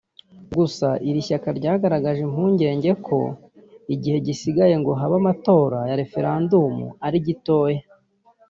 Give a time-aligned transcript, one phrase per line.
[0.57, 3.19] Gusa iri shyaka ryagaragaje impungenge ko
[3.93, 7.81] igihe gisigaye ngo habe amatora ya referendumu ari gitoya